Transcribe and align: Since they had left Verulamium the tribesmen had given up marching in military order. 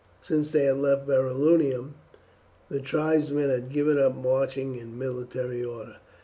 Since 0.23 0.49
they 0.49 0.63
had 0.65 0.77
left 0.77 1.05
Verulamium 1.05 1.93
the 2.69 2.79
tribesmen 2.79 3.51
had 3.51 3.69
given 3.69 3.99
up 3.99 4.15
marching 4.15 4.75
in 4.75 4.97
military 4.97 5.63
order. 5.63 5.97